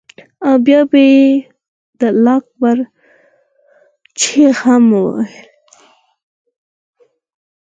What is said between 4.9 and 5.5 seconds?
وهله.